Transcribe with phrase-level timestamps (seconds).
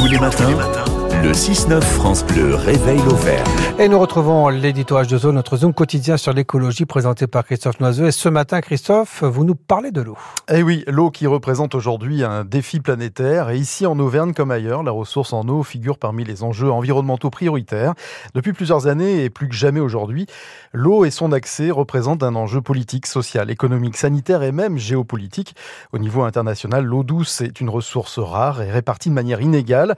[0.00, 0.89] Tous les matins,
[1.22, 3.44] le 6-9 France Bleu réveille l'Auvergne.
[3.78, 8.06] Et nous retrouvons l'édito H2O, notre Zoom quotidien sur l'écologie présenté par Christophe Noiseux.
[8.06, 10.16] Et ce matin, Christophe, vous nous parlez de l'eau.
[10.50, 13.50] Eh oui, l'eau qui représente aujourd'hui un défi planétaire.
[13.50, 17.30] Et ici, en Auvergne comme ailleurs, la ressource en eau figure parmi les enjeux environnementaux
[17.30, 17.94] prioritaires.
[18.34, 20.26] Depuis plusieurs années et plus que jamais aujourd'hui,
[20.72, 25.54] l'eau et son accès représentent un enjeu politique, social, économique, sanitaire et même géopolitique.
[25.92, 29.96] Au niveau international, l'eau douce est une ressource rare et répartie de manière inégale.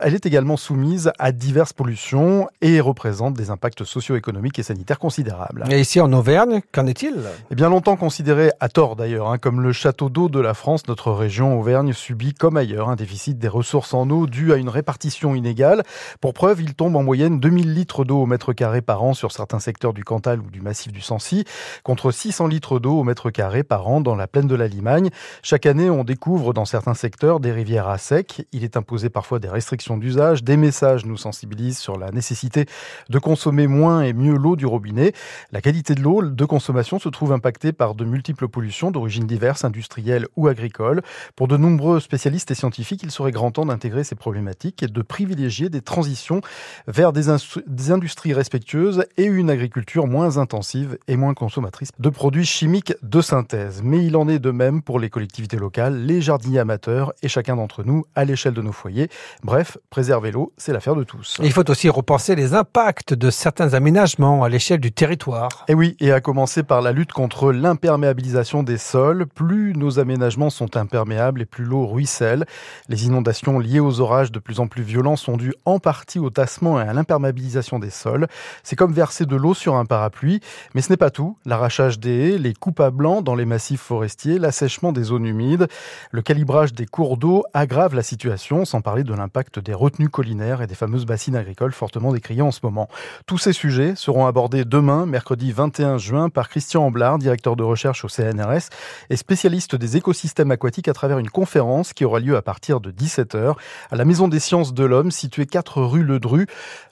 [0.00, 5.64] Elle est également soumise à diverses pollutions et représente des impacts socio-économiques et sanitaires considérables.
[5.70, 7.16] Et ici en Auvergne, qu'en est-il?
[7.50, 10.88] Eh bien longtemps considéré, à tort d'ailleurs, hein, comme le château d'eau de la France,
[10.88, 14.70] notre région Auvergne subit comme ailleurs un déficit des ressources en eau dû à une
[14.70, 15.82] répartition inégale.
[16.22, 19.32] Pour preuve, il tombe en moyenne 2000 litres d'eau au mètre carré par an sur
[19.32, 21.44] certains secteurs du Cantal ou du massif du Sancy,
[21.82, 25.10] contre 600 litres d'eau au mètre carré par an dans la plaine de la Limagne.
[25.42, 28.46] Chaque année, on découvre dans certains secteurs des rivières à sec.
[28.52, 32.66] Il est imposé parfois des restrictions d'usage, des messages nous sensibilisent sur la nécessité
[33.08, 35.12] de consommer moins et mieux l'eau du robinet.
[35.52, 39.64] La qualité de l'eau de consommation se trouve impactée par de multiples pollutions d'origine diverses,
[39.64, 41.02] industrielles ou agricoles.
[41.36, 45.02] Pour de nombreux spécialistes et scientifiques, il serait grand temps d'intégrer ces problématiques et de
[45.02, 46.40] privilégier des transitions
[46.86, 47.34] vers des,
[47.66, 53.20] des industries respectueuses et une agriculture moins intensive et moins consommatrice de produits chimiques de
[53.20, 53.82] synthèse.
[53.82, 57.56] Mais il en est de même pour les collectivités locales, les jardiniers amateurs et chacun
[57.56, 59.08] d'entre nous à l'échelle de nos foyers.
[59.42, 61.36] Bref, préserver l'eau, c'est l'affaire de tous.
[61.42, 65.64] Il faut aussi repenser les impacts de certains aménagements à l'échelle du territoire.
[65.68, 69.26] Et oui, et à commencer par la lutte contre l'imperméabilisation des sols.
[69.26, 72.46] Plus nos aménagements sont imperméables et plus l'eau ruisselle.
[72.88, 76.30] Les inondations liées aux orages de plus en plus violents sont dues en partie au
[76.30, 78.26] tassement et à l'imperméabilisation des sols.
[78.62, 80.40] C'est comme verser de l'eau sur un parapluie,
[80.74, 81.36] mais ce n'est pas tout.
[81.44, 85.68] L'arrachage des haies, les coupes à blanc dans les massifs forestiers, l'assèchement des zones humides,
[86.10, 90.33] le calibrage des cours d'eau aggrave la situation, sans parler de l'impact des retenues collinaires
[90.40, 92.88] et des fameuses bassines agricoles fortement décriées en ce moment.
[93.26, 98.04] Tous ces sujets seront abordés demain, mercredi 21 juin, par Christian Amblard, directeur de recherche
[98.04, 98.68] au CNRS
[99.10, 102.90] et spécialiste des écosystèmes aquatiques à travers une conférence qui aura lieu à partir de
[102.90, 103.54] 17h
[103.90, 106.46] à la Maison des sciences de l'homme, située 4 rue Ledru,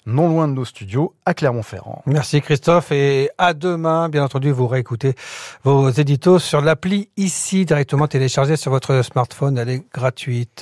[0.06, 2.02] non loin de nos studios à Clermont-Ferrand.
[2.06, 4.08] Merci Christophe et à demain.
[4.08, 5.14] Bien entendu, vous réécoutez
[5.64, 9.58] vos éditos sur l'appli ici directement téléchargée sur votre smartphone.
[9.58, 10.60] Elle est gratuite.